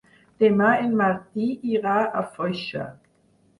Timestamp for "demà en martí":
0.43-1.51